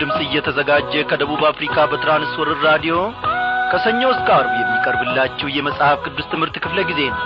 ድምፅ 0.00 0.18
እየተዘጋጀ 0.24 0.92
ከደቡብ 1.10 1.42
አፍሪካ 1.48 1.76
በትራንስወርር 1.90 2.58
ራዲዮ 2.66 2.96
ከሰኞ 3.70 4.02
እስከ 4.12 4.28
አርብ 4.36 4.52
የሚቀርብላችሁ 4.58 5.48
የመጽሐፍ 5.56 5.98
ቅዱስ 6.06 6.28
ትምህርት 6.32 6.56
ክፍለ 6.64 6.78
ጊዜ 6.90 7.00
ነው። 7.12 7.22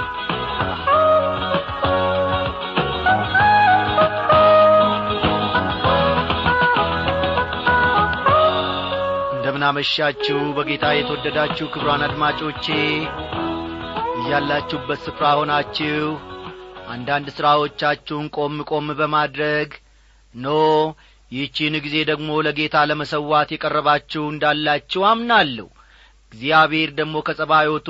እንደምናመሻችሁ 9.35 10.39
በጌታ 10.57 10.87
የተወደዳችሁ 10.95 11.67
ክብሯን 11.73 12.03
አድማጮቼ 12.07 12.67
እያላችሁበት 14.19 15.01
ስፍራ 15.05 15.31
ሆናችሁ 15.39 16.05
አንዳንድ 16.93 17.27
ሥራዎቻችሁን 17.37 18.27
ቆም 18.37 18.57
ቆም 18.71 18.89
በማድረግ 18.99 19.71
ኖ 20.35 20.49
ይህቺን 21.33 21.75
ጊዜ 21.85 21.97
ደግሞ 22.11 22.31
ለጌታ 22.47 22.77
ለመሰዋት 22.89 23.51
የቀረባችሁ 23.53 24.23
እንዳላችሁ 24.33 25.03
አምናለሁ። 25.11 25.69
እግዚአብሔር 26.33 26.91
ደግሞ 26.99 27.17
ከጸባኦት 27.27 27.89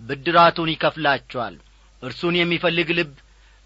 ብድራቱን 0.00 0.72
ይከፍላችኋል። 0.72 1.54
እርሱን 2.02 2.34
የሚፈልግ 2.40 2.88
ልብ 2.98 3.12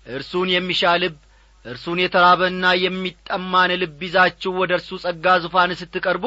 እርሱን 0.07 0.49
የሚሻ 0.55 0.93
ልብ 1.03 1.17
እርሱን 1.65 1.99
የተራበና 2.03 2.65
የተጠማን 2.83 3.73
ልብ 3.81 3.99
ይዛችሁ 4.07 4.53
ወደ 4.61 4.73
እርሱ 4.79 4.91
ጸጋ 5.05 5.35
ዙፋን 5.43 5.73
ስትቀርቡ 5.81 6.27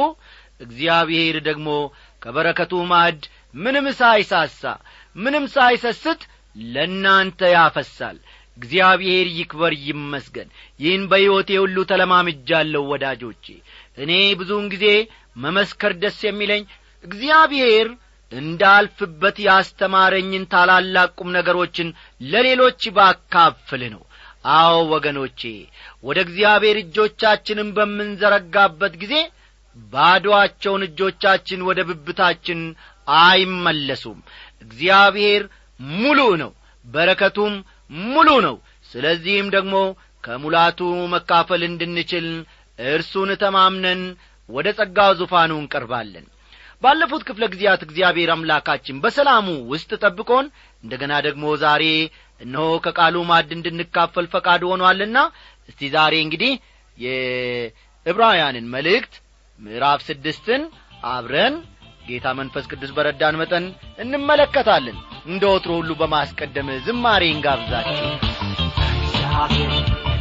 እግዚአብሔር 0.62 1.38
ደግሞ 1.48 1.70
ከበረከቱ 2.22 2.74
ማዕድ 2.92 3.24
ምንም 3.56 3.88
ሳይሳሳ 4.00 4.62
ምንም 5.16 5.46
ሳይሰስት 5.56 6.22
ለእናንተ 6.56 7.40
ያፈሳል 7.56 8.18
እግዚአብሔር 8.58 9.28
ይክበር 9.38 9.74
ይመስገን። 9.86 10.50
ይህን 10.80 11.04
በሕይወቴ 11.12 11.50
ሁሉ 11.62 11.78
ተለማምጃለሁ 11.92 12.84
ወዳጆቼ። 12.92 13.46
እኔ 13.98 14.12
ብዙውን 14.40 14.68
ጊዜ 14.74 14.86
መመስከር 15.38 15.94
ደስ 16.02 16.20
የሚለኝ 16.28 16.64
እግዚአብሔር 17.04 17.88
እንዳልፍበት 18.32 19.38
ያስተማረኝን 19.48 20.46
ታላላቅ 20.54 21.16
ነገሮችን 21.36 21.90
ለሌሎች 22.26 22.82
ባካፍል 22.96 23.82
ነው። 23.94 24.04
አዎ 24.54 24.78
ወገኖቼ 24.94 25.42
ወደ 26.04 26.18
እግዚአብሔር 26.26 26.78
እጆቻችንን 26.82 27.70
በምንዘረጋበት 27.76 28.94
ጊዜ 29.04 29.14
ባዶአቸውን 29.92 30.82
እጆቻችን 30.88 31.60
ወደ 31.68 31.80
ብብታችን 31.90 32.60
አይመለሱም። 33.08 34.20
እግዚአብሔር 34.62 35.44
ሙሉ 35.98 36.20
ነው 36.42 36.52
በረከቱም 36.86 37.54
ሙሉ 37.90 38.30
ነው። 38.46 38.56
ስለዚህም 38.92 39.48
ደግሞ 39.56 39.76
ከሙላቱ 40.24 40.80
መካፈል 41.14 41.62
እንድንችል 41.70 42.28
እርሱን 42.80 43.30
ተማምነን 43.42 44.02
ወደ 44.50 44.68
ጸጋው 44.78 45.12
ዙፋኑ 45.20 45.52
እንቀርባለን። 45.62 46.26
ባለፉት 46.84 47.22
ክፍለ 47.28 47.44
ጊዜያት 47.54 47.82
እግዚአብሔር 47.86 48.30
አምላካችን 48.34 49.00
በሰላሙ 49.04 49.46
ውስጥ 49.72 49.92
ጠብቆን 50.04 50.46
እንደ 50.84 50.94
ገና 51.02 51.14
ደግሞ 51.28 51.44
ዛሬ 51.62 51.84
እነሆ 52.42 52.66
ከቃሉ 52.86 53.16
ማድ 53.30 53.50
እንድንካፈል 53.58 54.26
ፈቃድ 54.34 54.62
ሆኗልና 54.70 55.18
እስቲ 55.70 55.90
ዛሬ 55.96 56.14
እንግዲህ 56.26 56.54
የዕብራውያንን 57.06 58.66
መልእክት 58.74 59.14
ምዕራፍ 59.60 60.02
ስድስትን 60.10 60.62
አብረን 61.12 61.56
ጌታ 62.08 62.28
መንፈስ 62.38 62.66
ቅዱስ 62.72 62.92
በረዳን 62.96 63.38
መጠን 63.42 63.66
እንመለከታለን። 64.00 64.98
እንደ 65.28 65.44
ወትሮ 65.52 65.72
ሁሉ 65.80 65.92
በማስቀደም 66.00 66.70
ዝማሬ 66.86 67.24
እንጋብዛችሁ 67.34 68.10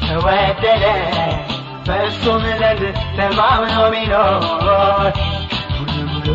ተወደደ 0.06 0.84
በእሱም 1.86 2.44
ዘንድ 2.60 2.82
ተማምኖ 3.16 3.76
ሚኖር 3.94 4.34
ሁሉ 5.76 6.26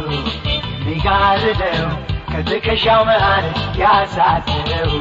ከትከሻው 2.31 3.01
መሃል 3.07 3.45
ያሳስረው 3.81 4.91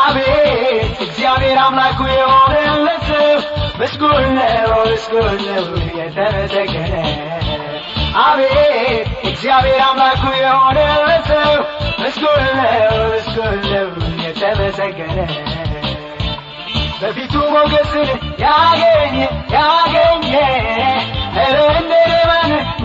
አቤት! 0.00 0.98
እግዚአብሔር 1.04 1.58
አምላኩ 1.62 2.00
የሆነለት 2.12 3.08
ነው 3.12 3.38
ምስጉን 3.80 4.36
የተመሰገነ 5.98 6.94
አቤት! 8.20 9.08
እግዚአብሔር 9.30 9.80
አምላኩ 9.86 10.22
ምስጉን 12.00 12.44
ነው 12.58 12.72
ምስጉን 13.12 13.60
ነው 13.72 13.88
የተመሰገነ። 14.24 15.18
በፊቱ 17.00 17.34
ሞገስን 17.52 18.08
ያገኘ 18.42 19.16
ያገኘ። 19.54 20.32
ኧረ 21.36 21.56
እንደ 21.72 21.92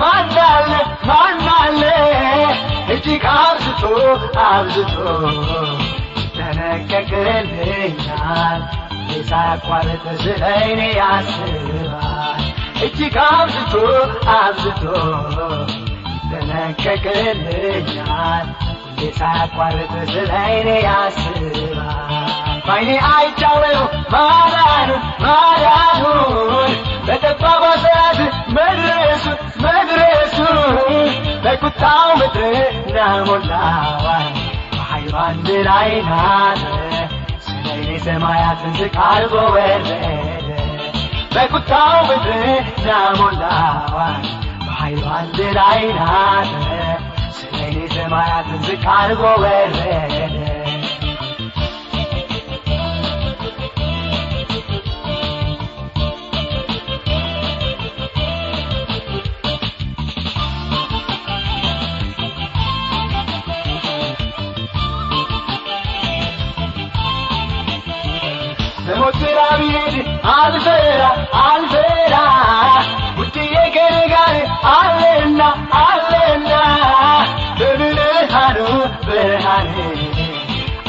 ማናለ 0.02 0.72
ማናለ 1.10 1.82
እጅግ 2.94 3.24
አብዝቶ 3.36 3.84
አብዝቶ 4.46 4.96
ይጠነቀቅልኛል 7.38 8.62
ሳያቋርጥ 9.30 10.06
ስለ 10.24 10.44
እኔ 10.66 10.82
ያስባል 10.98 11.85
እጅግ 12.76 13.16
አብዝቶ 13.26 13.74
አብዝቶ 14.36 14.84
ይጠነቀቅልኛል 17.08 18.48
ሳያቋርጥ 19.18 19.94
ስለ 20.12 20.32
እኔ 20.52 20.70
ያስባል? 20.86 22.14
ባይኔ 22.68 22.90
አይቻለው 23.10 23.82
ማዳኑን 24.14 25.02
ማዳኑን 25.24 26.72
በጠባቧ 27.08 27.64
ሰዓት 27.84 28.20
መድረሱን 28.56 29.36
መድረሱን 29.66 30.58
በቁጣው 31.46 32.08
ምድርና 32.22 32.98
ሞላዋል 33.28 34.28
በኃይሉ 34.72 35.14
አንድ 35.26 35.48
ላይ 35.70 35.92
ናት 36.10 36.62
ስለ 37.46 37.66
እኔ 37.76 37.90
ሰማያትን 38.08 38.74
ዝቅ 38.80 38.96
አድርጎ 39.10 39.36
በቁጣው 41.36 41.96
ምድርና 42.10 42.90
ሞላዋል 43.20 44.24
በኃይሉ 44.66 45.04
አንድ 45.18 45.38
ላይ 45.58 45.82
ናት 45.98 46.52
ስለ 47.38 47.58
እኔ 47.68 47.78
ሰማያትን 47.96 48.62
ዝቅ 48.68 48.84
አድርጎ 48.96 49.24
ወረደ 49.44 50.45
አልፈራ 70.46 71.04
አልፈራ 71.44 72.16
ውድዬ 73.20 73.56
ከኔ 73.76 73.98
ጋር 74.14 74.36
አለና 74.74 75.42
አለና 75.82 76.52
በብርሃኑ 77.60 78.58
ብርሃን 79.08 79.70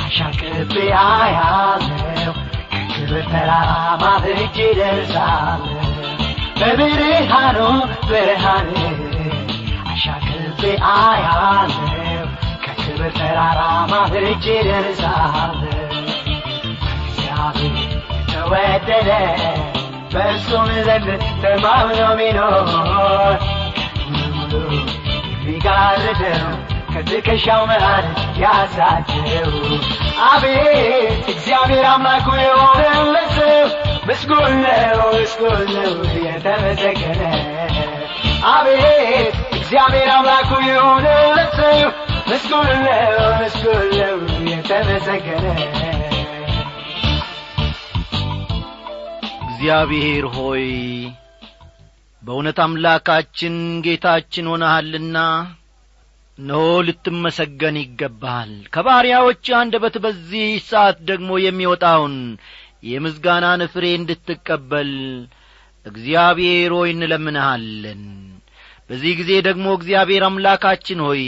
አሻቅቤ 0.03 0.75
አያለው 1.03 2.35
ከክብር 2.73 3.25
ተራራ 3.33 3.71
ማብጄ 4.03 4.59
ደርሳለሁ 4.79 5.83
በብርሃኑ 6.61 7.59
ብርሃን 8.11 8.71
አሻቅቤ 9.93 10.63
አያለው 10.95 12.27
ከክብር 12.65 13.13
ተራራ 13.19 13.61
ማብጄ 13.93 14.47
ደርሳለሁ 14.69 15.73
እግዚአብሔር 17.09 17.86
ተወደደ 18.49 19.11
በእሱም 20.13 20.69
ዘንድ 20.87 21.09
ተማምኖ 21.43 22.01
ሚኖር። 22.19 23.39
ሙሉ 24.13 24.53
የሚጋርደው 25.33 26.45
ከትከሻው 26.93 27.63
መሃል 27.71 28.07
ያሳድረው። 28.43 29.51
አቤት 30.29 31.27
እግዚአብሔር 31.35 31.87
አምላኩ 31.93 32.29
የሆነለት 32.45 33.35
ሰው 33.39 33.67
ምስጉን 34.09 34.55
ነው 34.65 35.03
ምስጉን 35.17 35.65
ነው 35.77 35.93
የተመሰገነ። 36.27 37.23
አቤት 38.53 39.37
እግዚአብሔር 39.59 40.11
አምላኩ 40.17 40.51
የሆነለት 40.71 41.59
ምስጉን 42.31 42.71
ነው 42.87 43.11
ምስጉን 43.43 43.91
ነው 44.01 44.17
የተመሰገነ 44.51 45.45
እግዚአብሔር 49.57 50.25
ሆይ 50.35 50.65
በእውነት 52.23 52.59
አምላካችን 52.65 53.55
ጌታችን 53.85 54.49
ሆነሃልና 54.51 55.19
እነሆ 56.39 56.65
ልትመሰገን 56.87 57.77
ይገባሃል። 57.81 58.53
ከባሪያዎች 58.75 59.45
አንደበት 59.61 59.95
በዚህ 60.05 60.51
ሰዓት 60.67 60.99
ደግሞ 61.11 61.39
የሚወጣውን 61.41 62.17
የምስጋናን 62.91 63.63
ፍሬ 63.75 63.85
እንድትቀበል 63.99 64.93
እግዚአብሔር 65.87 66.75
ሆይ 66.79 66.91
እንለምንሃለን። 66.95 68.03
በዚህ 68.91 69.15
ጊዜ 69.21 69.33
ደግሞ 69.49 69.69
እግዚአብሔር 69.79 70.25
አምላካችን 70.29 71.01
ሆይ 71.07 71.23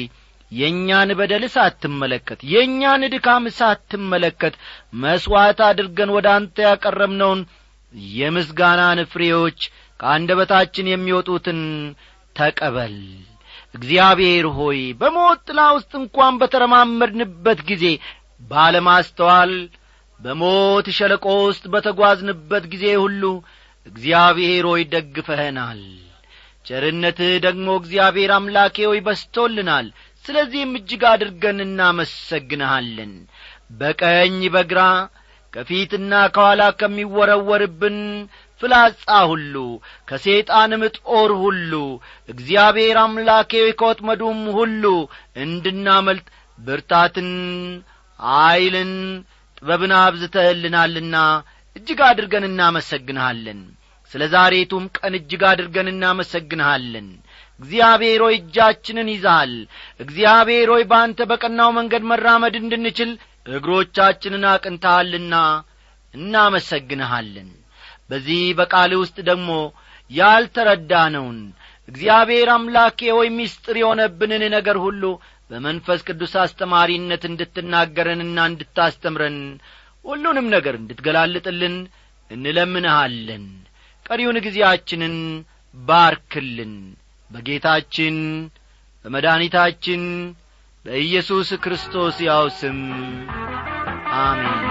የእኛን 0.52 1.10
በደል 1.18 1.46
ሳትመለከት 1.54 2.42
የእኛን 2.52 3.02
ድካም 3.14 3.46
ሳትመለከት 3.56 4.54
መሥዋዕት 5.02 5.62
አድርገን 5.66 6.12
ወደ 6.16 6.28
አንተ 6.36 6.58
ያቀረብነውን 6.66 7.40
የምስጋናን 8.12 9.00
ፍሬዎች 9.12 9.60
ከአንደበታችን 10.00 10.90
የሚወጡትን 10.90 11.60
ተቀበል። 12.36 12.96
እግዚአብሔር 13.74 14.46
ሆይ 14.58 14.80
በሞት 15.00 15.40
ጥላ 15.48 15.60
ውስጥ 15.76 15.92
እንኳን 16.00 16.34
በተረማመድንበት 16.40 17.60
ጊዜ 17.70 17.84
ባለማስተዋል 18.50 19.52
በሞት 20.20 20.86
ሸለቆ 20.96 21.26
ውስጥ 21.42 21.64
በተጓዝንበት 21.72 22.64
ጊዜ 22.72 22.86
ሁሉ 23.02 23.22
እግዚአብሔር 23.86 24.64
ሆይ 24.70 24.82
ደግፈኸናል 24.94 25.82
ቸርነትህ 26.66 27.34
ደግሞ 27.44 27.68
እግዚአብሔር 27.80 28.30
አምላኬ 28.36 28.76
ሆይ 28.88 29.00
በስቶልናል 29.06 29.86
ስለዚህም 30.24 30.72
እጅግ 30.78 31.02
አድርገን 31.10 31.58
እናመሰግንሃለን። 31.64 33.12
በቀኝ 33.78 34.40
በግራ 34.54 34.80
ከፊትና 35.58 36.12
ከኋላ 36.34 36.62
ከሚወረወርብን 36.80 37.96
ፍላጻ 38.60 39.00
ሁሉ 39.30 39.54
ከሰይጣንም 40.08 40.82
ጦር 40.98 41.30
ሁሉ 41.42 41.72
እግዚአብሔር 42.28 42.96
አምላኬ 43.02 43.50
ከወጥመዱም 43.80 44.40
ሁሉ 44.56 44.84
እንድናመልጥ 45.44 46.26
ብርታትን 46.58 47.30
ኀይልን 48.20 48.92
ጥበብን 49.58 49.92
አብዝተህልናልና 49.98 51.16
እጅግ 51.76 52.00
አድርገን 52.08 52.46
እናመሰግንሃለን። 52.48 53.60
ስለ 54.12 54.22
ዛሬቱም 54.34 54.84
ቀን 54.96 55.14
እጅግ 55.18 55.42
አድርገን 55.50 55.88
እናመሰግንሃለን። 55.92 57.08
እግዚአብሔር 57.60 58.20
ሆይ 58.26 58.36
እጃችንን 58.38 59.08
ይዛሃል 59.14 59.54
እግዚአብሔር 60.00 60.68
ሆይ 60.74 60.84
በአንተ 60.90 61.20
በቀናው 61.30 61.70
መንገድ 61.78 62.04
መራመድ 62.10 62.56
እንድንችል 62.60 63.10
እግሮቻችንን 63.48 64.44
አቅንተሃልና 64.50 65.34
እናመሰግንሃለን። 66.14 67.48
በዚህ 68.10 68.42
በቃል 68.58 68.92
ውስጥ 69.00 69.16
ደግሞ 69.28 69.50
ያልተረዳነውን 70.10 71.38
እግዚአብሔር 71.88 72.48
አምላኬ 72.54 73.00
ሆይ 73.16 73.28
ምስጢር 73.36 73.76
የሆነብንን 73.80 74.42
ነገር 74.56 74.76
ሁሉ 74.84 75.02
በመንፈስ 75.50 76.00
ቅዱስ 76.08 76.32
አስተማሪነት 76.42 77.22
እንድትናገረንና 77.28 78.38
እንድታስተምረን 78.50 79.38
ሁሉንም 80.04 80.46
ነገር 80.54 80.74
እንድትገላልጥልን 80.80 81.76
እንለምንሃለን። 82.30 83.44
ቀሪውን 84.06 84.38
ጊዜያችንን 84.46 85.16
ባርክልን። 85.74 86.74
በጌታችን 87.30 88.16
በመድኃኒታችን 89.04 90.02
በኢየሱስ 90.88 91.48
ክርስቶስ 91.64 92.16
ያው 92.26 92.44
ስም 92.58 92.78
አሜን። 94.20 94.62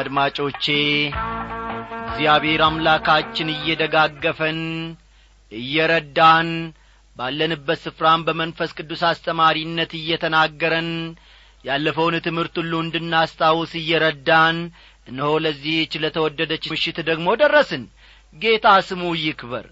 አድማጮቼ 0.00 0.64
እግዚአብሔር 2.04 2.62
አምላካችን 2.66 3.48
እየደጋገፈን 3.54 4.60
እየረዳን 5.52 6.48
ባለንበት 7.18 7.78
ስፍራም 7.84 8.20
በመንፈስ 8.26 8.70
ቅዱስ 8.78 9.00
አስተማሪነት 9.08 9.92
እየተናገረን 9.98 10.90
ያለፈውን 11.64 12.16
ትምህርት 12.26 12.54
ሁሉ 12.60 12.72
እንድናስታውስ 12.82 13.72
እየረዳን 13.80 14.58
እነሆ 15.08 15.30
ለዚህች 15.44 15.92
ለተወደደች 16.02 16.64
ምሽት 16.72 16.98
ደግሞ 17.08 17.28
ደረስን። 17.40 17.84
ጌታ 18.36 18.66
ስሙ 18.88 19.02
ይክበር። 19.20 19.66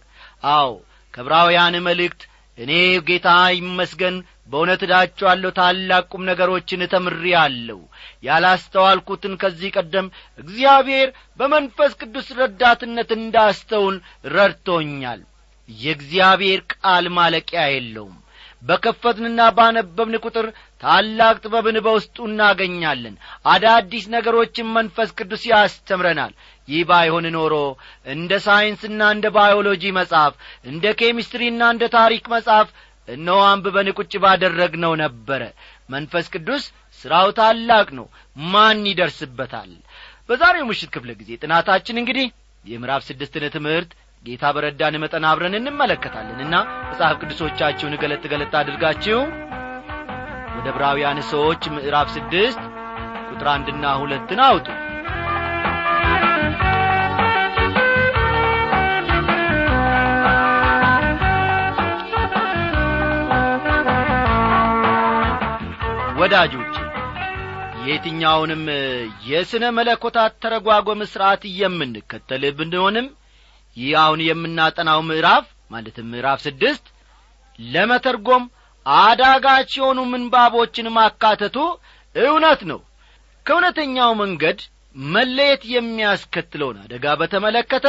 አዎ 0.52 0.70
ከብራውያን 1.14 1.76
መልእክት 1.86 2.22
እኔ 2.58 2.72
ጌታ 3.08 3.28
ይመስገን 3.56 4.16
በእውነት 4.50 4.80
እዳችኋለሁ 4.86 5.50
ታላቅ 5.58 6.04
ቁም 6.12 6.22
ነገሮችን 6.28 6.82
ተምሬ 6.92 7.24
አለሁ 7.42 7.78
ያላስተዋልኩትን 8.26 9.34
ከዚህ 9.42 9.70
ቀደም 9.76 10.06
እግዚአብሔር 10.38 11.08
በመንፈስ 11.40 11.94
ቅዱስ 12.02 12.28
ረዳትነት 12.40 13.10
እንዳስተውል 13.18 13.96
ረድቶኛል 14.36 15.22
የእግዚአብሔር 15.68 16.60
ቃል 16.74 17.06
ማለቂያ 17.16 17.62
የለውም። 17.70 18.14
በከፈትንና 18.62 19.40
ባነበብን 19.56 20.14
ቁጥር 20.24 20.46
ታላቅ 20.82 21.34
ጥበብን 21.44 21.76
በውስጡ 21.84 22.16
እናገኛለን። 22.28 23.14
አዳዲስ 23.46 24.04
ነገሮችን 24.14 24.72
መንፈስ 24.76 25.10
ቅዱስ 25.18 25.42
ያስተምረናል። 25.50 26.32
ይህ 26.68 26.82
ባይሆን 26.88 27.26
ኖሮ 27.36 27.54
እንደ 28.14 28.32
ሳይንስና 28.46 29.00
እንደ 29.14 29.26
ባዮሎጂ 29.36 29.84
መጽሐፍ 29.98 30.32
እንደ 30.64 30.94
ኬሚስትሪና 31.00 31.62
እንደ 31.74 31.84
ታሪክ 31.96 32.24
መጽሐፍ 32.34 32.70
እነሆ 33.08 33.38
አንብበን 33.50 33.88
ቁጭ 33.98 34.12
ባደረግነው 34.24 34.94
ነበረ። 35.02 35.42
መንፈስ 35.90 36.26
ቅዱስ 36.34 36.64
ሥራው 37.00 37.28
ታላቅ 37.38 37.86
ነው። 37.98 38.06
ማን 38.46 38.80
ይደርስበታል? 38.90 39.70
በዛሬው 40.28 40.66
ምሽት 40.70 40.90
ክፍለ 40.94 41.10
ጊዜ 41.20 41.30
ጥናታችን 41.42 42.00
እንግዲህ 42.00 42.26
የምዕራፍ 42.64 43.02
ስድስትን 43.08 43.44
ትምህርት 43.54 43.90
ጌታ 44.26 44.44
በረዳን 44.54 44.94
መጠን 45.02 45.24
አብረን 45.30 45.56
እንመለከታለንና 45.58 46.54
መጽሐፍ 46.86 47.16
ቅዱሶቻችሁን 47.20 47.98
ገለጥ 48.02 48.22
ገለጥ 48.32 48.52
አድርጋችሁ 48.60 49.20
ወደ 50.56 50.68
ብራውያን 50.76 51.20
ሰዎች 51.30 51.62
ምዕራፍ 51.74 52.08
ስድስት 52.14 52.60
ቁጥር 53.30 53.48
አንድና 53.52 53.94
ሁለትን 54.02 54.40
አውጡ። 54.46 54.68
ወዳጆች 66.20 66.74
የትኛውንም 67.86 68.62
የሥነ 69.26 69.64
መለኮታት 69.76 70.32
ተረጓጎም 70.42 71.00
ሥርዓት 71.10 71.42
የምንከተል 71.58 72.44
ብንሆንም 72.58 73.06
ይህ 73.76 73.94
አሁን 74.02 74.20
የምናጠናው 74.26 75.00
ምዕራፍ 75.08 75.44
ማለትም 75.70 76.06
ምዕራፍ 76.12 76.38
ስድስት 76.46 76.84
ለመተርጎም 77.58 78.44
አዳጋች 78.86 79.70
የሆኑ 79.78 80.00
ምንባቦችን 80.10 80.92
ማካተቱ 80.96 81.56
እውነት 82.14 82.60
ነው። 82.70 82.80
ከእውነተኛው 83.46 84.12
መንገድ 84.20 84.58
መለየት 84.96 85.62
የሚያስከትለውን 85.72 86.76
አደጋ 86.84 87.06
በተመለከተ 87.20 87.86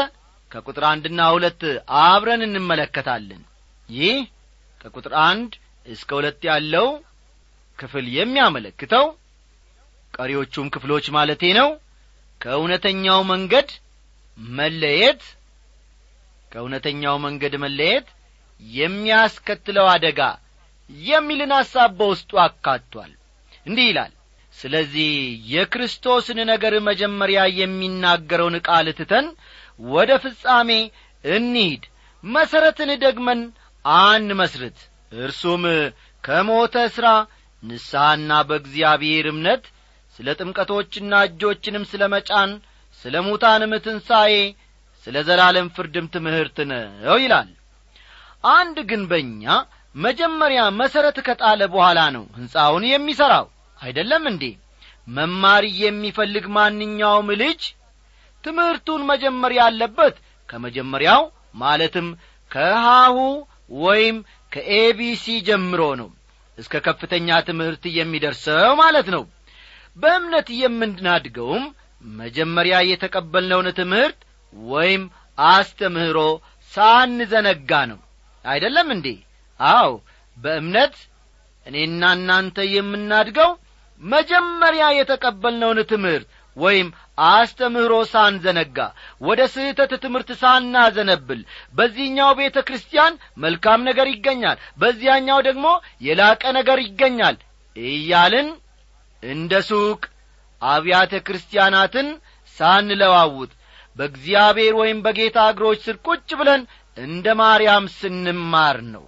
ከቁጥር 0.51 0.83
አንድና 0.89 1.21
ሁለት 1.35 1.61
አብረን 2.01 2.41
እንመለከታለን። 2.47 3.41
ይህ 3.89 4.17
ከቁጥር 4.81 5.13
አንድ 5.27 5.51
እስከ 5.85 6.09
ሁለት 6.19 6.41
ያለው 6.49 6.87
ክፍል 7.79 8.05
የሚያመለክተው 8.17 9.05
ቀሪዎቹም 10.13 10.67
ክፍሎች 10.75 11.05
ማለቴ 11.17 11.43
ነው። 11.59 11.69
ከእውነተኛው 12.41 13.19
መንገድ 13.31 13.69
መለየት 14.57 15.21
ከእውነተኛው 16.57 17.15
መንገድ 17.25 17.53
መለየት 17.63 18.07
የሚያስከትለው 18.61 19.87
አደጋ 19.91 20.21
የሚልን 20.89 21.51
ሐሳብ 21.57 21.91
በውስጡ 21.99 22.31
አካቷል። 22.43 23.11
እንዲህ 23.65 23.85
ይላል 23.89 24.13
ስለዚህ 24.55 25.09
የክርስቶስን 25.51 26.39
ነገር 26.51 26.73
መጀመሪያ 26.87 27.39
የሚናገረውን 27.59 28.55
ቃል 28.67 28.87
ትተን 28.99 29.25
ወደ 29.89 30.11
ፍጻሜ 30.23 30.69
እንሂድ 31.23 31.83
መሠረትን 32.23 32.91
ደግመን 33.03 33.41
አንመስርት። 33.85 34.79
እርሱም 35.19 35.63
ከሞተ 36.23 36.77
ሥራ 36.95 37.07
ንስሐና 37.63 38.31
በእግዚአብሔር 38.49 39.27
እምነት 39.33 39.63
ስለ 40.15 40.33
ጥምቀቶችና 40.39 41.13
እጆችንም 41.27 41.85
ስለ 41.91 42.03
መጫን 42.13 42.51
ስለ 43.05 43.15
ሙታንም 43.27 43.73
ትንሣኤ 43.85 44.33
ስለ 45.07 45.17
ዘላለም 45.27 45.67
ፍርድም 45.75 46.05
ትምህርት 46.13 46.57
ነው 46.69 47.17
ይላል። 47.21 47.49
አንድ 48.53 48.77
ግንበኛ 48.89 49.43
መጀመሪያ 49.95 50.61
መሠረት 50.79 51.17
ከጣለ 51.27 51.61
በኋላ 51.73 51.99
ነው 52.15 52.23
ሕንፃውን 52.37 52.83
የሚሠራው 52.89 53.45
አይደለም 53.79 54.23
እንዴ? 54.31 54.43
መማር 55.07 55.63
የሚፈልግ 55.81 56.45
ማንኛውም 56.57 57.29
ልጅ 57.41 57.61
ትምህርቱን 58.43 59.01
መጀመር 59.11 59.53
ያለበት 59.59 60.15
ከመጀመሪያው 60.49 61.23
ማለትም 61.61 62.07
ከሃሁ 62.51 63.17
ወይም 63.85 64.17
ከኤቢሲ 64.51 65.25
ጀምሮ 65.47 65.81
ነው። 66.01 66.09
እስከ 66.57 66.75
ከፍተኛ 66.87 67.39
ትምህርት 67.49 67.83
የሚደርሰው 67.97 68.71
ማለት 68.83 69.09
ነው። 69.15 69.23
በእምነት 69.97 70.47
የምናድገውም 70.61 71.65
መጀመሪያ 72.19 72.77
የተቀበልነውን 72.91 73.69
ትምህርት 73.79 74.19
ወይም 74.55 75.03
አስተምህሮ 75.37 76.19
ሳንዘነጋ 76.73 77.71
ነው። 77.91 77.99
አይደለም 78.45 78.87
እንዴ? 78.95 79.07
አው 79.59 79.91
በእምነት 80.37 80.95
እኔና 81.65 82.03
እናንተ 82.17 82.57
የምናድገው 82.73 83.51
መጀመሪያ 84.01 84.85
የተቀበልነውን 84.95 85.79
ትምህርት 85.91 86.27
ወይም 86.57 86.87
አስተምህሮ 87.29 87.93
ሳንዘነጋ 88.11 88.77
ወደ 89.21 89.41
ስህተት 89.53 89.91
ትምህርት 90.03 90.29
ሳናዘነብል 90.41 91.41
በዚህኛው 91.75 92.31
ቤተ 92.39 92.57
ክርስቲያን 92.67 93.13
መልካም 93.37 93.81
ነገር 93.89 94.07
ይገኛል 94.13 94.57
በዚያኛው 94.79 95.39
ደግሞ 95.47 95.67
የላቀ 96.07 96.43
ነገር 96.59 96.79
ይገኛል 96.85 97.37
እያልን 97.75 98.47
እንደ 99.23 99.53
ሱቅ 99.69 100.01
አብያተ 100.61 101.13
ክርስቲያናትን 101.27 102.07
ሳንለዋውጥ 102.57 103.51
በእግዚአብሔር 103.97 104.73
ወይም 104.79 104.99
በጌታ 105.05 105.37
እግሮች 105.51 105.79
ስር 105.85 105.97
ቁጭ 106.07 106.29
ብለን 106.39 106.61
እንደ 106.97 107.27
ማርያም 107.39 107.85
ስንማር 107.95 108.77
ነው። 108.93 109.03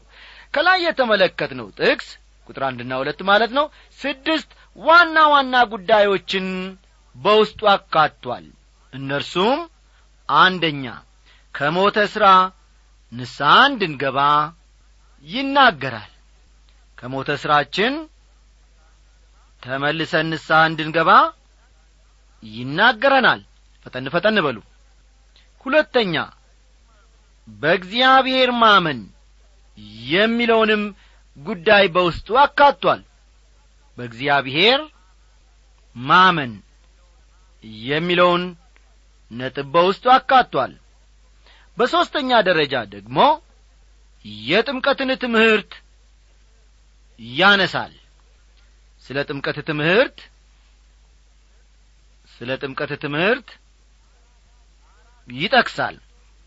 ከላይ 0.53 0.79
የተመለከትነው 0.85 1.67
ጥቅስ 1.79 2.07
ቁጥር 2.49 2.63
አንድና 2.67 2.91
ሁለት 3.01 3.19
ማለት 3.29 3.51
ነው 3.57 3.65
ስድስት 3.99 4.49
ዋና 4.77 5.17
ዋና 5.33 5.55
ጉዳዮችን 5.71 6.47
በውስጡ 7.15 7.61
አካቷል። 7.73 8.45
እነርሱም 8.93 9.59
አንደኛ 10.29 10.85
ከሞተ 11.55 11.99
ሥራ 12.13 12.25
ንስሐ 13.11 13.51
እንድንገባ 13.69 14.19
ይናገራል። 15.25 16.11
ከሞተ 16.97 17.29
ሥራችን 17.41 17.93
ተመልሰን 19.63 20.27
ንስሐ 20.33 20.59
እንድንገባ 20.69 21.11
ይናገረናል። 22.43 23.41
ፈጠን 23.85 24.05
ፈጠን 24.13 24.37
በሉ 24.45 24.57
ሁለተኛ 25.65 26.15
በእግዚአብሔር 27.47 28.49
ማመን 28.61 28.99
የሚለውንም 30.07 30.83
ጉዳይ 31.37 31.85
በውስጡ 31.95 32.29
አካቷል። 32.43 33.01
በእግዚአብሔር 33.97 34.81
ማመን 35.95 36.51
የሚለውን 37.87 38.43
ነጥብ 39.31 39.67
በውስጡ 39.73 40.05
አካቷል። 40.15 40.73
በሦስተኛ 41.77 42.39
ደረጃ 42.47 42.75
ደግሞ 42.93 43.17
የጥምቀትን 44.47 45.11
ትምህርት 45.23 45.71
ያነሳል። 47.19 47.93
ስለ 49.05 49.17
ጥምቀት 49.29 49.57
ትምህርት 49.69 50.17
ስለ 52.31 52.49
ጥምቀት 52.61 52.91
ትምህርት 53.03 53.49
ይጠቅሳል። 55.29 55.95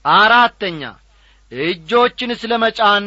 አራተኛ 0.05 0.83
እጆችን 1.53 2.31
ስለ 2.41 2.53
መጫን 2.63 3.05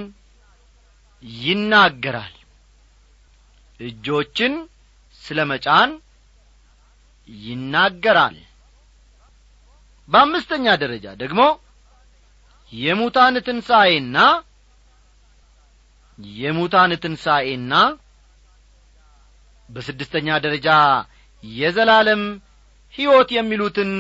ይናገራል። 1.42 2.36
እጆችን 3.80 4.54
ስለ 5.24 5.40
መጫን 5.52 5.92
ይናገራል። 7.30 8.38
በአምስተኛ 10.10 10.66
ደረጃ 10.84 11.06
ደግሞ 11.22 11.42
የሙታን 12.74 13.36
ትንሣኤና 13.48 14.18
የሙታን 16.40 16.92
ትንሣኤና 17.04 17.74
በስድስተኛ 19.70 20.28
ደረጃ 20.46 20.70
የዘላለም 21.44 22.22
ሕይወት 22.96 23.30
የሚሉትን 23.36 23.92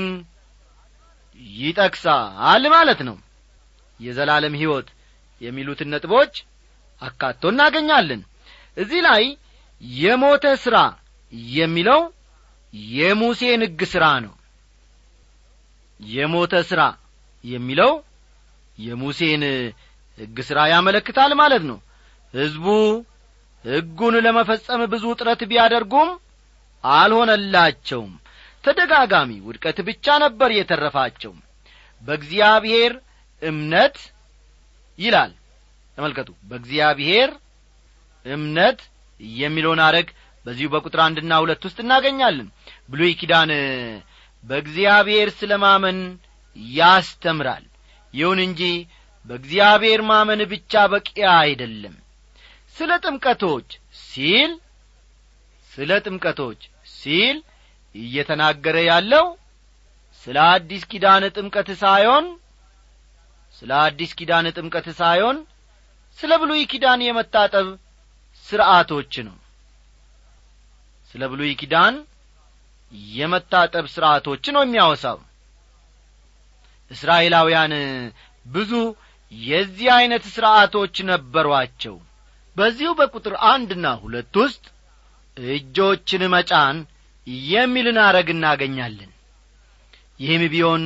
ይጠቅሳል 1.58 2.64
ማለት 2.74 3.00
ነው። 3.08 3.18
የዘላለም 4.00 4.56
ሕይወት 4.60 4.88
የሚሉትን 5.42 5.90
ነጥቦች 5.94 6.34
አካቶ 7.02 7.42
እናገኛለን። 7.54 8.22
እዚህ 8.78 9.02
ላይ 9.08 9.24
የሞተ 10.00 10.46
ሥራ 10.64 10.78
የሚለው 11.56 12.02
የሙሴን 12.94 13.62
ሕግ 13.66 13.82
ሥራ 13.94 14.06
ነው። 14.26 14.34
የሞተ 16.00 16.56
ሥራ 16.70 16.82
የሚለው 17.44 17.92
የሙሴን 18.78 19.44
ሕግ 20.18 20.38
ሥራ 20.48 20.60
ያመለክታል 20.72 21.32
ማለት 21.42 21.64
ነው። 21.70 21.78
ሕዝቡ 22.34 22.66
ሕጉን 23.66 24.16
ለመፈጸም 24.26 24.82
ብዙ 24.92 25.06
ጥረት 25.20 25.42
ቢያደርጉም 25.50 26.10
አልሆነላቸውም 26.84 28.12
ተደጋጋሚ 28.66 29.32
ውድቀት 29.48 29.78
ብቻ 29.88 30.16
ነበር 30.24 30.50
የተረፋቸው። 30.56 31.34
በእግዚአብሔር 32.04 32.94
እምነት 33.42 33.98
ይላል። 35.00 35.32
ተመልከቱ። 35.98 36.30
በእግዚአብሔር 36.50 37.30
እምነት 38.26 38.80
የሚለውን 39.40 39.82
አረግ 39.86 40.08
በዚሁ 40.46 40.68
በቁጥር 40.74 41.00
አንድና 41.06 41.34
ሁለት 41.44 41.62
ውስጥ 41.68 41.78
እናገኛለን። 41.84 42.48
ብሉይ 42.90 43.14
ኪዳን 43.20 43.52
በእግዚአብሔር 44.44 45.30
ስለ 45.40 45.54
ማመን 45.64 46.00
ያስተምራል። 46.76 47.66
ይሁን 48.14 48.40
እንጂ 48.46 48.62
በእግዚአብሔር 49.26 50.02
ማመን 50.10 50.42
ብቻ 50.52 50.84
በቂ 50.92 51.10
አይደለም። 51.38 51.96
ስለ 52.76 52.92
ጥምቀቶች 53.04 53.70
ሲል 54.06 54.52
ስለ 55.72 55.92
ጥምቀቶች 56.06 56.62
ሲል 56.96 57.38
እየተናገረ 57.96 58.78
ያለው 58.88 59.26
ስለ 60.24 60.38
አዲስ 60.52 60.84
ኪዳን 60.92 61.24
ጥምቀት 61.36 61.70
ሳይሆን 61.82 62.26
ስለ 63.56 63.72
አዲስ 63.84 64.12
ኪዳን 64.20 64.46
ጥምቀት 64.58 64.88
ሳይሆን 65.00 65.38
ስለ 66.20 66.32
ብሉይ 66.42 66.64
ኪዳን 66.72 67.00
የመታጠብ 67.06 67.68
ሥርዓቶች 68.46 69.14
ነው። 69.28 69.36
ስለ 71.16 71.24
ብሉይ 71.32 71.52
ኪዳን 71.62 71.96
የመታጠብ 73.14 73.86
ሥርዓቶች 73.94 74.44
ነው 74.56 74.62
የሚያወሳው። 74.66 75.20
እስራኤላውያን 76.92 77.74
ብዙ 78.46 78.72
የዚህ 79.32 79.88
ዐይነት 79.96 80.26
ሥርዓቶች 80.34 80.96
ነበሯቸው። 81.10 81.96
በዚሁ 82.56 82.90
በቁጥር 83.00 83.34
አንድና 83.52 83.86
ሁለት 84.04 84.36
ውስጥ 84.44 84.66
እጆችን 85.38 86.24
መጫን 86.36 86.78
የሚልን 87.48 87.98
አረግ 88.04 88.28
እናገኛለን። 88.34 89.12
ይህም 90.20 90.44
ቢሆን 90.54 90.84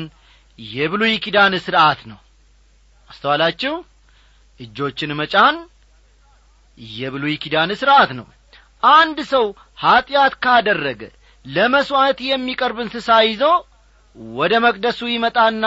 የብሉይ 0.59 1.15
ኪዳን 1.23 1.53
ሥርዓት 1.65 1.99
ነው። 2.11 2.19
አስተዋላችሁ? 3.09 3.73
እጆችን 4.59 5.11
መጫን 5.19 5.55
የብሉይ 6.95 7.35
ኪዳን 7.43 7.71
ሥርዓት 7.81 8.11
ነው። 8.19 8.27
አንድ 8.93 9.17
ሰው 9.31 9.45
ኀጢአት 9.79 10.33
ካደረገ 10.43 11.01
ለመሥዋዕት 11.45 12.19
የሚቀርብ 12.27 12.77
እንስሳ 12.83 13.09
ይዞ 13.25 13.43
ወደ 14.33 14.53
መቅደሱ 14.65 14.99
ይመጣና 15.11 15.65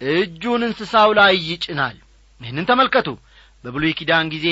እጁን 0.00 0.62
እንስሳው 0.68 1.10
ላይ 1.18 1.34
ይጭናል። 1.48 1.96
ይህንን 2.40 2.66
ተመልከቱ። 2.70 3.08
በብሉይ 3.64 3.92
ኪዳን 3.98 4.26
ጊዜ 4.34 4.48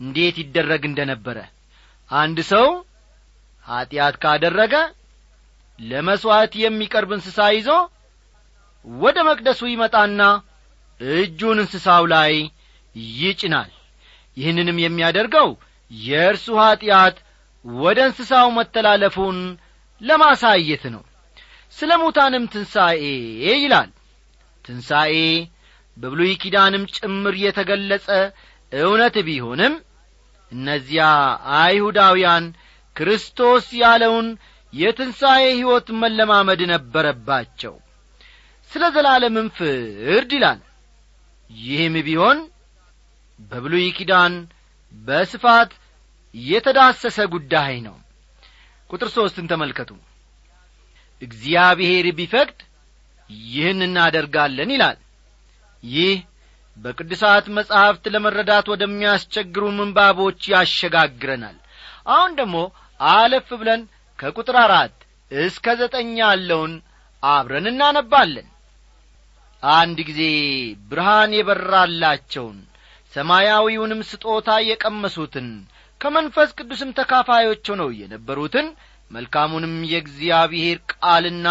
እንዴት 0.00 0.36
ይደረግ 0.42 0.82
እንደ 0.88 1.00
ነበረ 1.10 1.38
አንድ 2.10 2.38
ሰው 2.52 2.66
ኀጢአት 3.70 4.14
ካደረገ 4.22 4.74
ለመሥዋዕት 5.78 6.52
የሚቀርብ 6.62 7.10
እንስሳ 7.16 7.40
ይዞ 7.56 7.68
ወደ 8.84 9.18
መቅደሱ 9.28 9.60
ይመጣና 9.70 10.22
እጁን 11.00 11.58
እንስሳው 11.62 12.04
ላይ 12.12 12.32
ይጭናል። 13.16 13.70
ይህንንም 14.36 14.78
የሚያደርገው 14.82 15.48
የእርሱ 15.90 16.46
ኀጢአት 16.62 17.16
ወደ 17.64 17.98
እንስሳው 18.08 18.48
መተላለፉን 18.58 19.38
ለማሳየት 20.00 20.84
ነው። 20.94 21.02
ስለ 21.76 21.90
ሙታንም 22.02 22.44
ትንሣኤ 22.52 23.02
ይላል። 23.56 23.90
ትንሣኤ 24.64 25.14
በብሉይ 25.96 26.32
ኪዳንም 26.42 26.84
ጭምር 26.96 27.34
የተገለጸ 27.42 28.06
እውነት 28.72 29.16
ቢሆንም 29.26 29.74
እነዚያ 30.52 31.04
አይሁዳውያን 31.58 32.44
ክርስቶስ 32.96 33.66
ያለውን 33.80 34.28
የትንሣኤ 34.72 35.44
ሕይወት 35.52 35.88
መለማመድ 36.02 36.60
ነበረባቸው። 36.72 37.74
ስለ 38.70 38.82
ዘላለምም 38.94 39.48
ፍርድ 39.56 40.30
ይላል። 40.36 40.60
ይህም 41.50 41.94
ቢሆን 42.06 42.38
በብሉይ 43.50 43.86
ኪዳን 43.96 44.34
በስፋት 44.94 45.70
የተዳሰሰ 46.34 47.18
ጉዳይ 47.32 47.74
ነው። 47.86 47.96
ቁጥር 48.90 49.08
ሦስትን 49.16 49.46
ተመልከቱ። 49.50 49.90
እግዚአብሔር 51.22 52.06
ቢፈቅድ 52.18 52.58
ይህን 53.48 53.80
እናደርጋለን 53.86 54.70
ይላል። 54.74 54.98
ይህ 55.82 56.14
በቅዱሳት 56.76 57.46
መጻሕፍት 57.56 58.04
ለመረዳት 58.14 58.66
ወደሚያስቸግሩ 58.72 59.64
ምንባቦች 59.78 60.40
ያሸጋግረናል 60.52 61.56
አሁን 62.10 62.32
ደግሞ 62.38 62.56
አለፍ 63.00 63.48
ብለን 63.60 63.82
ከቁጥር 64.18 64.56
አራት 64.62 64.96
እስከ 65.30 65.74
ዘጠኝ 65.80 66.08
ያለውን 66.22 66.72
አብረን 67.22 67.66
እናነባለን። 67.70 68.48
አንድ 69.62 69.98
ጊዜ 70.08 70.20
ብርሃን 70.90 71.32
የበራላቸውን 71.36 72.58
ሰማያዊውንም 73.14 74.00
ስጦታ 74.10 74.50
የቀመሱትን 74.68 75.48
ከመንፈስ 76.00 76.50
ቅዱስም 76.58 76.90
ተካፋዮች 76.98 77.64
ሆነው 77.72 77.90
የነበሩትን 78.00 78.66
መልካሙንም 79.10 79.74
የእግዚአብሔር 79.90 80.78
ቃልና 80.92 81.48